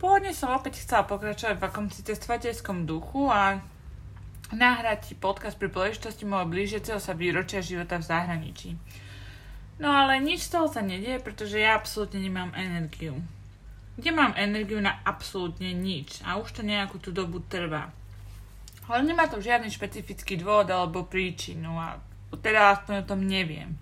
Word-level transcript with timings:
Pôvodne 0.00 0.32
som 0.32 0.56
opäť 0.56 0.80
chcela 0.80 1.04
pokračovať 1.04 1.60
v 1.60 1.66
akomsi 1.68 2.00
cestovateľskom 2.00 2.88
duchu 2.88 3.28
a 3.28 3.60
nahrať 4.48 5.12
podcast 5.20 5.60
pri 5.60 5.68
príležitosti 5.68 6.24
môjho 6.24 6.48
blížiaceho 6.48 6.96
sa 6.96 7.12
výročia 7.12 7.60
života 7.60 8.00
v 8.00 8.08
zahraničí. 8.08 8.80
No 9.76 9.92
ale 9.92 10.16
nič 10.24 10.48
z 10.48 10.56
toho 10.56 10.72
sa 10.72 10.80
nedieje, 10.80 11.20
pretože 11.20 11.60
ja 11.60 11.76
absolútne 11.76 12.16
nemám 12.16 12.48
energiu. 12.56 13.20
Kde 14.00 14.10
mám 14.16 14.32
energiu 14.40 14.80
na 14.80 15.04
absolútne 15.04 15.76
nič 15.76 16.24
a 16.24 16.40
už 16.40 16.48
to 16.56 16.62
nejakú 16.64 16.96
tú 16.96 17.12
dobu 17.12 17.44
trvá. 17.44 17.92
Ale 18.88 19.04
nemá 19.04 19.28
to 19.28 19.36
žiadny 19.36 19.68
špecifický 19.68 20.40
dôvod 20.40 20.72
alebo 20.72 21.04
príčinu 21.04 21.76
a 21.76 22.00
teda 22.40 22.72
aspoň 22.72 23.04
o 23.04 23.08
tom 23.08 23.20
neviem. 23.28 23.76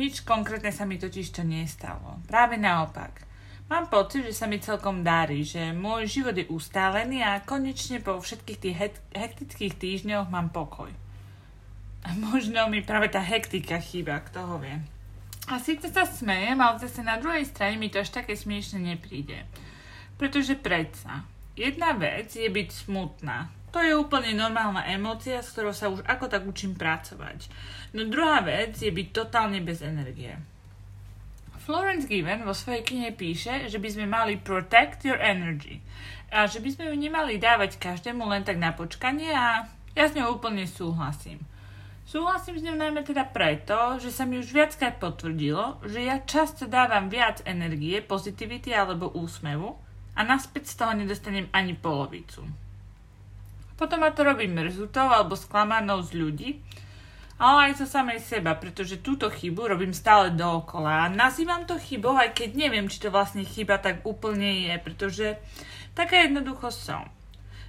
Nič 0.00 0.24
konkrétne 0.24 0.72
sa 0.72 0.88
mi 0.88 0.96
totiž 0.96 1.28
to 1.28 1.44
nestalo. 1.44 2.24
Práve 2.24 2.56
naopak. 2.56 3.28
Mám 3.72 3.88
pocit, 3.88 4.28
že 4.28 4.36
sa 4.36 4.44
mi 4.44 4.60
celkom 4.60 5.00
darí, 5.00 5.48
že 5.48 5.72
môj 5.72 6.04
život 6.04 6.36
je 6.36 6.44
ustálený 6.44 7.24
a 7.24 7.40
konečne 7.40 8.04
po 8.04 8.20
všetkých 8.20 8.60
tých 8.60 8.76
hektických 9.16 9.80
týždňoch 9.80 10.28
mám 10.28 10.52
pokoj. 10.52 10.92
A 12.04 12.12
možno 12.12 12.68
mi 12.68 12.84
práve 12.84 13.08
tá 13.08 13.24
hektika 13.24 13.80
chýba, 13.80 14.20
kto 14.28 14.44
ho 14.44 14.56
vie. 14.60 14.76
A 15.48 15.56
síce 15.56 15.88
sa 15.88 16.04
smejem, 16.04 16.60
ale 16.60 16.84
zase 16.84 17.00
na 17.00 17.16
druhej 17.16 17.48
strane 17.48 17.80
mi 17.80 17.88
to 17.88 18.04
až 18.04 18.12
také 18.12 18.36
smiešne 18.36 18.92
nepríde. 18.92 19.48
Pretože 20.20 20.52
predsa, 20.60 21.24
jedna 21.56 21.96
vec 21.96 22.28
je 22.28 22.52
byť 22.52 22.68
smutná. 22.68 23.48
To 23.72 23.80
je 23.80 23.96
úplne 23.96 24.36
normálna 24.36 24.84
emócia, 24.84 25.40
s 25.40 25.48
ktorou 25.56 25.72
sa 25.72 25.88
už 25.88 26.04
ako 26.04 26.28
tak 26.28 26.44
učím 26.44 26.76
pracovať. 26.76 27.48
No 27.96 28.04
druhá 28.04 28.44
vec 28.44 28.76
je 28.76 28.92
byť 28.92 29.08
totálne 29.16 29.64
bez 29.64 29.80
energie. 29.80 30.36
Florence 31.62 32.10
Given 32.10 32.42
vo 32.42 32.50
svojej 32.50 32.82
knihe 32.82 33.14
píše, 33.14 33.70
že 33.70 33.78
by 33.78 33.86
sme 33.86 34.06
mali 34.10 34.34
protect 34.34 35.06
your 35.06 35.14
energy 35.22 35.78
a 36.34 36.50
že 36.50 36.58
by 36.58 36.74
sme 36.74 36.90
ju 36.90 36.94
nemali 36.98 37.38
dávať 37.38 37.78
každému 37.78 38.26
len 38.26 38.42
tak 38.42 38.58
na 38.58 38.74
počkanie 38.74 39.30
a 39.30 39.70
ja 39.94 40.04
s 40.10 40.16
ňou 40.18 40.42
úplne 40.42 40.66
súhlasím. 40.66 41.38
Súhlasím 42.02 42.58
s 42.58 42.66
ňou 42.66 42.74
najmä 42.74 43.06
teda 43.06 43.30
preto, 43.30 44.02
že 44.02 44.10
sa 44.10 44.26
mi 44.26 44.42
už 44.42 44.50
viackrát 44.50 44.98
potvrdilo, 44.98 45.78
že 45.86 46.02
ja 46.02 46.18
často 46.26 46.66
dávam 46.66 47.06
viac 47.06 47.46
energie, 47.46 48.02
pozitivity 48.02 48.74
alebo 48.74 49.14
úsmevu 49.14 49.78
a 50.18 50.20
naspäť 50.26 50.66
z 50.66 50.74
toho 50.82 50.92
nedostanem 50.98 51.46
ani 51.54 51.78
polovicu. 51.78 52.42
Potom 53.78 54.02
ma 54.02 54.10
to 54.10 54.26
robí 54.26 54.50
mrzutou 54.50 55.06
alebo 55.06 55.38
sklamanou 55.38 56.02
z 56.02 56.10
ľudí, 56.18 56.50
ale 57.42 57.74
aj 57.74 57.82
zo 57.82 57.86
samej 57.90 58.22
seba, 58.22 58.54
pretože 58.54 59.02
túto 59.02 59.26
chybu 59.26 59.74
robím 59.74 59.90
stále 59.90 60.30
dookola. 60.30 61.10
A 61.10 61.10
nazývam 61.10 61.66
to 61.66 61.74
chybou, 61.74 62.14
aj 62.14 62.38
keď 62.38 62.54
neviem, 62.54 62.86
či 62.86 63.02
to 63.02 63.10
vlastne 63.10 63.42
chyba 63.42 63.82
tak 63.82 64.06
úplne 64.06 64.70
je, 64.70 64.74
pretože 64.78 65.26
taká 65.98 66.22
jednoducho 66.22 66.70
som. 66.70 67.10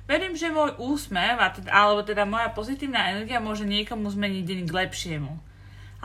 Verím, 0.06 0.38
že 0.38 0.54
môj 0.54 0.78
úsmev, 0.78 1.42
teda, 1.58 1.74
alebo 1.74 2.06
teda 2.06 2.22
moja 2.22 2.54
pozitívna 2.54 3.18
energia 3.18 3.42
môže 3.42 3.66
niekomu 3.66 4.14
zmeniť 4.14 4.44
deň 4.46 4.60
k 4.70 4.78
lepšiemu. 4.86 5.34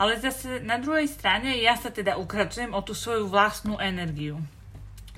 Ale 0.01 0.17
zase 0.17 0.65
na 0.65 0.81
druhej 0.81 1.05
strane 1.05 1.61
ja 1.61 1.77
sa 1.77 1.93
teda 1.93 2.17
ukračujem 2.17 2.73
o 2.73 2.81
tú 2.81 2.97
svoju 2.97 3.29
vlastnú 3.29 3.77
energiu. 3.77 4.41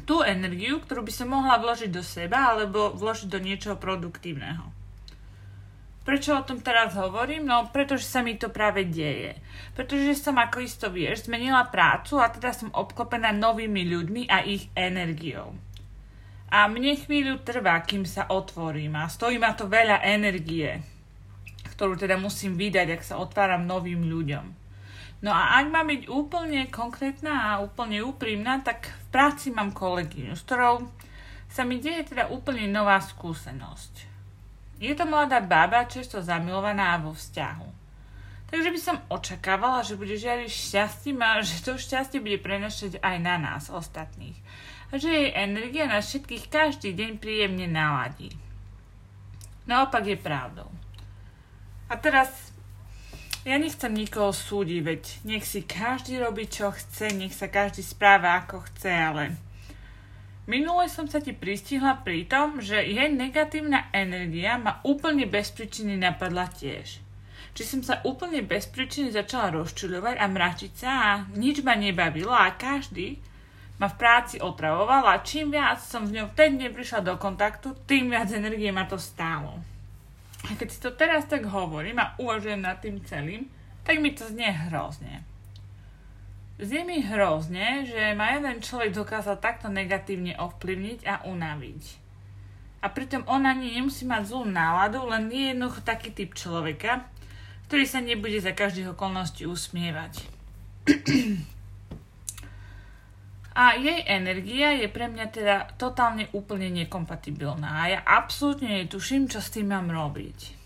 Tú 0.03 0.27
energiu, 0.27 0.83
ktorú 0.83 1.07
by 1.07 1.13
som 1.13 1.31
mohla 1.31 1.55
vložiť 1.55 1.87
do 1.87 2.03
seba 2.03 2.51
alebo 2.51 2.91
vložiť 2.99 3.31
do 3.31 3.39
niečoho 3.39 3.79
produktívneho. 3.79 4.80
Prečo 6.11 6.35
o 6.35 6.43
tom 6.43 6.59
teraz 6.59 6.91
hovorím? 6.99 7.47
No, 7.47 7.71
pretože 7.71 8.03
sa 8.03 8.19
mi 8.19 8.35
to 8.35 8.51
práve 8.51 8.83
deje. 8.83 9.39
Pretože 9.79 10.19
som, 10.19 10.35
ako 10.35 10.59
isto 10.59 10.91
vieš, 10.91 11.31
zmenila 11.31 11.71
prácu 11.71 12.19
a 12.19 12.27
teda 12.27 12.51
som 12.51 12.67
obklopená 12.67 13.31
novými 13.31 13.87
ľuďmi 13.87 14.27
a 14.27 14.43
ich 14.43 14.67
energiou. 14.75 15.55
A 16.51 16.67
mne 16.67 16.99
chvíľu 16.99 17.39
trvá, 17.47 17.79
kým 17.87 18.03
sa 18.03 18.27
otvorím 18.27 18.99
a 18.99 19.07
stojí 19.07 19.39
ma 19.39 19.55
to 19.55 19.71
veľa 19.71 20.03
energie, 20.03 20.83
ktorú 21.79 21.95
teda 21.95 22.19
musím 22.19 22.59
vydať, 22.59 22.91
ak 22.91 23.07
sa 23.07 23.15
otváram 23.15 23.63
novým 23.63 24.03
ľuďom. 24.03 24.45
No 25.23 25.31
a 25.31 25.63
ak 25.63 25.71
mám 25.71 25.87
byť 25.95 26.11
úplne 26.11 26.67
konkrétna 26.67 27.55
a 27.55 27.63
úplne 27.63 28.03
úprimná, 28.03 28.59
tak 28.59 28.91
v 28.91 29.05
práci 29.15 29.47
mám 29.47 29.71
kolegyňu, 29.71 30.35
s 30.35 30.43
ktorou 30.43 30.91
sa 31.47 31.63
mi 31.63 31.79
deje 31.79 32.11
teda 32.11 32.27
úplne 32.27 32.67
nová 32.67 32.99
skúsenosť. 32.99 34.10
Je 34.81 34.97
to 34.97 35.05
mladá 35.05 35.37
baba, 35.45 35.85
často 35.85 36.25
zamilovaná 36.25 36.97
vo 36.97 37.13
vzťahu. 37.13 37.69
Takže 38.49 38.69
by 38.73 38.79
som 38.81 38.97
očakávala, 39.13 39.85
že 39.85 39.95
bude 39.95 40.17
žiariť 40.17 40.49
šťastím 40.49 41.21
a 41.21 41.39
že 41.45 41.61
to 41.61 41.77
šťastie 41.77 42.19
bude 42.19 42.41
prenašať 42.41 42.97
aj 42.99 43.17
na 43.21 43.37
nás, 43.37 43.69
ostatných. 43.69 44.35
A 44.91 44.97
že 44.97 45.07
jej 45.07 45.29
energia 45.37 45.85
na 45.87 46.01
všetkých 46.01 46.49
každý 46.49 46.97
deň 46.97 47.21
príjemne 47.21 47.69
naladí. 47.69 48.33
Naopak 49.69 50.03
je 50.03 50.17
pravdou. 50.19 50.67
A 51.87 51.95
teraz 51.95 52.51
ja 53.47 53.55
nechcem 53.55 53.93
nikoho 53.93 54.33
súdiť, 54.33 54.79
veď 54.81 55.03
nech 55.29 55.45
si 55.45 55.61
každý 55.63 56.19
robí, 56.19 56.49
čo 56.49 56.73
chce, 56.73 57.13
nech 57.15 57.31
sa 57.37 57.47
každý 57.47 57.85
správa, 57.85 58.41
ako 58.41 58.65
chce, 58.67 58.91
ale 58.91 59.23
Minule 60.51 60.91
som 60.91 61.07
sa 61.07 61.23
ti 61.23 61.31
pristihla 61.31 62.03
pri 62.03 62.27
tom, 62.27 62.59
že 62.59 62.83
jej 62.83 63.07
negatívna 63.07 63.87
energia 63.95 64.59
ma 64.59 64.83
úplne 64.83 65.23
bez 65.23 65.47
príčiny 65.55 65.95
napadla 65.95 66.51
tiež. 66.51 66.99
Či 67.55 67.63
som 67.63 67.79
sa 67.79 68.03
úplne 68.03 68.43
bez 68.43 68.67
príčiny 68.67 69.15
začala 69.15 69.55
rozčuľovať 69.55 70.19
a 70.19 70.25
mračiť 70.27 70.71
sa 70.75 70.91
a 70.91 71.11
nič 71.39 71.63
ma 71.63 71.79
nebavilo 71.79 72.35
a 72.35 72.51
každý 72.59 73.15
ma 73.79 73.87
v 73.87 73.95
práci 73.95 74.43
otravoval 74.43 75.07
a 75.07 75.23
čím 75.23 75.55
viac 75.55 75.79
som 75.79 76.03
s 76.03 76.11
ňou 76.11 76.27
vtedy 76.35 76.67
neprišla 76.67 76.99
do 76.99 77.15
kontaktu, 77.15 77.71
tým 77.87 78.11
viac 78.11 78.27
energie 78.35 78.75
ma 78.75 78.83
to 78.83 78.99
stálo. 78.99 79.55
A 80.51 80.59
keď 80.59 80.67
si 80.67 80.83
to 80.83 80.91
teraz 80.91 81.31
tak 81.31 81.47
hovorím 81.47 81.95
a 82.03 82.11
uvažujem 82.19 82.59
nad 82.59 82.75
tým 82.83 82.99
celým, 83.07 83.47
tak 83.87 84.03
mi 84.03 84.11
to 84.11 84.27
znie 84.27 84.51
hrozne. 84.67 85.23
Znie 86.61 86.85
mi 86.85 87.01
hrozne, 87.01 87.89
že 87.89 88.13
ma 88.13 88.37
jeden 88.37 88.61
človek 88.61 88.93
dokázal 88.93 89.41
takto 89.41 89.65
negatívne 89.65 90.37
ovplyvniť 90.37 91.09
a 91.09 91.25
unaviť. 91.25 91.83
A 92.85 92.93
pritom 92.93 93.25
on 93.25 93.49
ani 93.49 93.81
nemusí 93.81 94.05
mať 94.05 94.29
zlú 94.29 94.45
náladu, 94.45 95.01
len 95.09 95.25
je 95.33 95.57
jednoducho 95.57 95.81
taký 95.81 96.13
typ 96.13 96.37
človeka, 96.37 97.09
ktorý 97.65 97.85
sa 97.89 97.97
nebude 97.97 98.37
za 98.37 98.53
každých 98.53 98.93
okolností 98.93 99.49
usmievať. 99.49 100.21
A 103.51 103.75
jej 103.75 103.99
energia 104.07 104.71
je 104.79 104.87
pre 104.87 105.11
mňa 105.11 105.25
teda 105.27 105.55
totálne 105.75 106.31
úplne 106.31 106.71
nekompatibilná 106.71 107.83
a 107.83 107.91
ja 107.91 107.99
absolútne 107.99 108.79
netuším, 108.79 109.27
čo 109.27 109.43
s 109.43 109.51
tým 109.51 109.75
mám 109.75 109.91
robiť. 109.91 110.60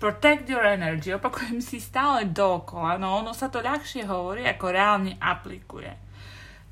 Protect 0.00 0.48
your 0.48 0.64
energy. 0.64 1.12
Opakujem 1.12 1.60
si 1.60 1.76
stále 1.76 2.24
dokola, 2.24 2.96
no 2.96 3.20
ono 3.20 3.36
sa 3.36 3.52
to 3.52 3.60
ľahšie 3.60 4.08
hovorí, 4.08 4.48
ako 4.48 4.72
reálne 4.72 5.20
aplikuje. 5.20 5.92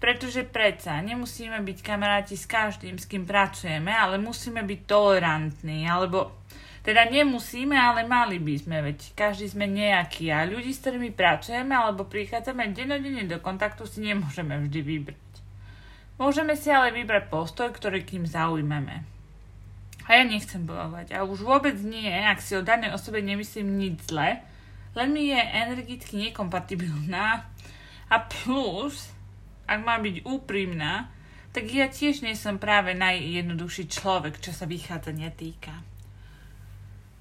Pretože 0.01 0.49
predsa 0.49 0.97
nemusíme 1.05 1.61
byť 1.61 1.79
kamaráti 1.85 2.41
s 2.41 2.49
každým, 2.49 2.97
s 2.97 3.05
kým 3.05 3.29
pracujeme, 3.29 3.93
ale 3.93 4.17
musíme 4.17 4.65
byť 4.65 4.81
tolerantní, 4.89 5.85
alebo 5.85 6.41
teda 6.81 7.05
nemusíme, 7.05 7.77
ale 7.77 8.09
mali 8.09 8.41
by 8.41 8.55
sme, 8.65 8.77
veď 8.81 9.13
každý 9.13 9.53
sme 9.53 9.69
nejaký 9.69 10.33
a 10.33 10.49
ľudí, 10.49 10.73
s 10.73 10.81
ktorými 10.81 11.13
pracujeme 11.13 11.77
alebo 11.77 12.09
prichádzame 12.09 12.73
denodene 12.73 13.29
do 13.29 13.37
kontaktu 13.45 13.85
si 13.85 14.09
nemôžeme 14.09 14.57
vždy 14.57 14.81
vybrať. 14.81 15.29
Môžeme 16.17 16.57
si 16.57 16.73
ale 16.73 16.97
vybrať 16.97 17.29
postoj, 17.29 17.69
ktorý 17.77 18.09
kým 18.09 18.25
zaujmeme. 18.25 19.18
A 20.09 20.17
ja 20.17 20.25
nechcem 20.25 20.65
bojovať. 20.65 21.13
A 21.13 21.29
už 21.29 21.45
vôbec 21.45 21.77
nie, 21.85 22.09
ak 22.09 22.41
si 22.41 22.57
o 22.57 22.65
danej 22.65 22.97
osobe 22.97 23.21
nemyslím 23.21 23.77
nič 23.77 24.09
zle, 24.09 24.41
len 24.97 25.09
mi 25.13 25.29
je 25.29 25.37
energicky 25.37 26.17
nekompatibilná. 26.17 27.45
A 28.09 28.17
plus, 28.25 29.13
ak 29.69 29.85
má 29.85 30.01
byť 30.01 30.25
úprimná, 30.25 31.13
tak 31.53 31.69
ja 31.69 31.93
tiež 31.93 32.25
nie 32.25 32.33
som 32.33 32.57
práve 32.57 32.97
najjednoduchší 32.97 33.93
človek, 33.93 34.41
čo 34.41 34.57
sa 34.57 34.65
vychádzania 34.65 35.29
týka. 35.37 35.77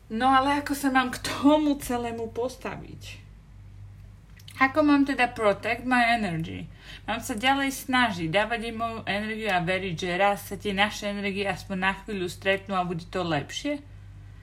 No 0.08 0.32
ale 0.32 0.64
ako 0.64 0.72
sa 0.72 0.88
mám 0.88 1.12
k 1.12 1.20
tomu 1.20 1.76
celému 1.84 2.32
postaviť? 2.32 3.27
Ako 4.58 4.82
mám 4.82 5.06
teda 5.06 5.30
protect 5.30 5.86
my 5.86 6.18
energy? 6.18 6.66
Mám 7.06 7.22
sa 7.22 7.38
ďalej 7.38 7.78
snažiť, 7.78 8.26
dávať 8.34 8.74
im 8.74 8.82
moju 8.82 9.00
energiu 9.06 9.54
a 9.54 9.62
veriť, 9.62 9.94
že 9.94 10.18
raz 10.18 10.50
sa 10.50 10.58
tie 10.58 10.74
naše 10.74 11.14
energie 11.14 11.46
aspoň 11.46 11.78
na 11.78 11.94
chvíľu 11.94 12.26
stretnú 12.26 12.74
a 12.74 12.82
bude 12.82 13.06
to 13.06 13.22
lepšie? 13.22 13.86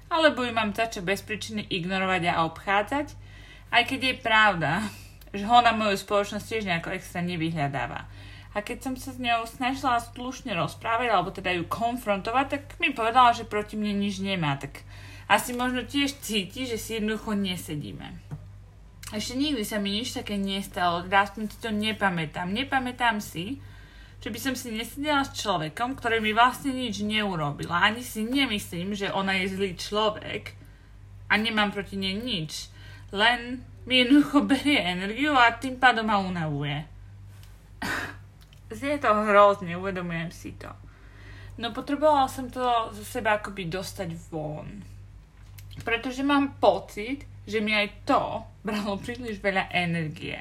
Alebo 0.06 0.46
ju 0.46 0.55
mám 0.55 0.70
začať 0.70 1.02
bez 1.02 1.19
príčiny 1.26 1.66
ignorovať 1.66 2.31
a 2.31 2.46
obchádzať? 2.46 3.06
Aj 3.75 3.82
keď 3.82 4.00
je 4.06 4.22
pravda, 4.22 4.72
že 5.34 5.43
ho 5.50 5.58
na 5.58 5.75
moju 5.75 5.99
spoločnosť 5.99 6.46
tiež 6.46 6.62
nejako 6.70 6.94
extra 6.94 7.19
nevyhľadáva. 7.19 8.06
A 8.55 8.62
keď 8.62 8.87
som 8.87 8.94
sa 8.94 9.10
s 9.10 9.19
ňou 9.19 9.50
snažila 9.50 9.99
slušne 9.99 10.55
rozprávať, 10.55 11.10
alebo 11.10 11.34
teda 11.34 11.50
ju 11.58 11.67
konfrontovať, 11.67 12.46
tak 12.46 12.62
mi 12.78 12.94
povedala, 12.94 13.34
že 13.34 13.50
proti 13.50 13.75
mne 13.75 13.99
nič 13.99 14.22
nemá. 14.22 14.55
Tak 14.62 14.78
asi 15.26 15.58
možno 15.58 15.82
tiež 15.82 16.22
cíti, 16.22 16.70
že 16.70 16.78
si 16.78 17.02
jednoducho 17.02 17.34
nesedíme. 17.34 18.33
Ešte 19.14 19.38
nikdy 19.38 19.62
sa 19.62 19.78
mi 19.78 19.94
nič 19.94 20.11
také 20.11 20.34
nestalo, 20.34 21.06
aspoň 21.06 21.46
si 21.46 21.56
to 21.62 21.70
nepamätám. 21.70 22.50
Nepamätám 22.50 23.22
si, 23.22 23.62
že 24.19 24.26
by 24.26 24.38
som 24.43 24.55
si 24.58 24.75
nesedela 24.75 25.22
s 25.22 25.38
človekom, 25.38 25.94
ktorý 25.94 26.19
mi 26.19 26.34
vlastne 26.34 26.75
nič 26.75 27.06
neurobil. 27.06 27.70
Ani 27.70 28.02
si 28.02 28.26
nemyslím, 28.26 28.90
že 28.90 29.14
ona 29.14 29.38
je 29.38 29.55
zlý 29.55 29.78
človek 29.78 30.58
a 31.31 31.38
nemám 31.38 31.70
proti 31.70 31.94
nej 31.94 32.19
nič. 32.19 32.75
Len 33.14 33.62
mi 33.87 34.02
jednoducho 34.02 34.43
berie 34.50 34.82
energiu 34.82 35.31
a 35.38 35.55
tým 35.55 35.78
pádom 35.78 36.10
ma 36.10 36.19
unavuje. 36.19 36.82
Znie 38.75 38.99
to 38.99 39.14
hrozne, 39.14 39.78
uvedomujem 39.78 40.34
si 40.34 40.58
to. 40.58 40.75
No 41.62 41.70
potrebovala 41.70 42.26
som 42.26 42.50
to 42.50 42.90
zo 42.90 43.05
seba 43.06 43.38
akoby 43.38 43.70
dostať 43.70 44.10
von. 44.26 44.82
Pretože 45.87 46.26
mám 46.26 46.58
pocit, 46.58 47.22
že 47.44 47.61
mi 47.61 47.76
aj 47.76 48.08
to 48.08 48.43
bralo 48.64 48.96
príliš 48.96 49.41
veľa 49.41 49.69
energie 49.73 50.41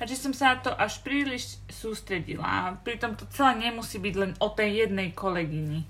a 0.00 0.08
že 0.08 0.16
som 0.16 0.32
sa 0.32 0.56
na 0.56 0.64
to 0.64 0.72
až 0.72 1.04
príliš 1.04 1.60
sústredila. 1.68 2.80
Pritom 2.80 3.20
to 3.20 3.28
celé 3.28 3.68
nemusí 3.68 4.00
byť 4.00 4.14
len 4.16 4.32
o 4.40 4.48
tej 4.48 4.88
jednej 4.88 5.12
kolegyni. 5.12 5.84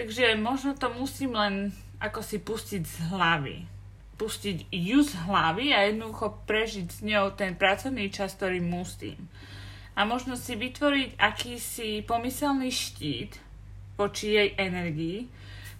Takže 0.00 0.32
možno 0.40 0.72
to 0.72 0.88
musím 0.96 1.36
len 1.36 1.76
ako 2.00 2.24
si 2.24 2.40
pustiť 2.40 2.82
z 2.88 2.96
hlavy. 3.12 3.68
Pustiť 4.16 4.72
ju 4.72 5.04
z 5.04 5.12
hlavy 5.28 5.76
a 5.76 5.84
jednoducho 5.84 6.40
prežiť 6.48 6.88
s 6.88 7.00
ňou 7.04 7.36
ten 7.36 7.52
pracovný 7.52 8.08
čas, 8.08 8.32
ktorý 8.40 8.64
musím. 8.64 9.28
A 9.92 10.08
možno 10.08 10.40
si 10.40 10.56
vytvoriť 10.56 11.20
akýsi 11.20 12.00
pomyselný 12.08 12.72
štít 12.72 13.36
voči 14.00 14.40
jej 14.40 14.48
energii, 14.56 15.28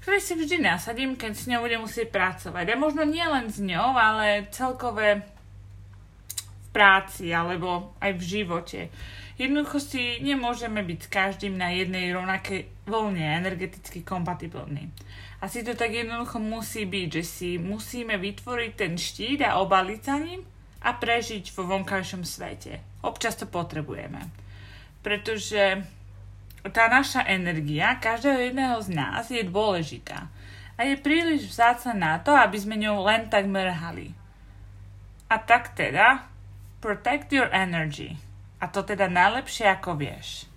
ktorý 0.00 0.18
si 0.20 0.32
vždy 0.36 0.56
nasadím, 0.64 1.16
keď 1.16 1.32
s 1.36 1.48
ňou 1.48 1.64
budem 1.64 1.84
musieť 1.84 2.08
pracovať. 2.08 2.72
A 2.72 2.80
možno 2.80 3.04
nie 3.04 3.24
len 3.24 3.52
s 3.52 3.60
ňou, 3.60 3.92
ale 3.92 4.48
celkové 4.48 5.24
práci 6.72 7.34
alebo 7.34 7.92
aj 8.00 8.16
v 8.16 8.22
živote. 8.22 8.80
Jednoducho 9.40 9.80
si 9.80 10.20
nemôžeme 10.20 10.84
byť 10.84 10.98
s 11.00 11.08
každým 11.08 11.56
na 11.56 11.72
jednej 11.72 12.12
rovnakej 12.12 12.68
voľne 12.84 13.40
energeticky 13.40 14.04
kompatibilní. 14.04 14.92
Asi 15.40 15.64
to 15.64 15.72
tak 15.72 15.96
jednoducho 15.96 16.36
musí 16.36 16.84
byť, 16.84 17.08
že 17.08 17.24
si 17.24 17.48
musíme 17.56 18.20
vytvoriť 18.20 18.72
ten 18.76 19.00
štít 19.00 19.40
a 19.40 19.56
obaliť 19.64 20.00
sa 20.04 20.20
ním 20.20 20.44
a 20.84 20.92
prežiť 20.92 21.56
vo 21.56 21.64
vonkajšom 21.64 22.24
svete. 22.24 22.84
Občas 23.00 23.40
to 23.40 23.48
potrebujeme. 23.48 24.28
Pretože 25.00 25.88
tá 26.68 26.92
naša 26.92 27.24
energia 27.24 27.96
každého 27.96 28.52
jedného 28.52 28.76
z 28.84 28.88
nás 28.92 29.24
je 29.32 29.40
dôležitá 29.40 30.28
a 30.76 30.84
je 30.84 31.00
príliš 31.00 31.48
vzácna 31.48 31.96
na 31.96 32.14
to, 32.20 32.36
aby 32.36 32.56
sme 32.60 32.76
ňou 32.76 33.04
len 33.04 33.32
tak 33.32 33.48
mrhali. 33.48 34.12
A 35.32 35.40
tak 35.40 35.72
teda, 35.72 36.28
Protect 36.80 37.28
your 37.28 37.52
energy. 37.52 38.16
A 38.56 38.64
to 38.72 38.80
teda 38.80 39.04
najlepšie 39.04 39.68
ako 39.68 40.00
vieš. 40.00 40.49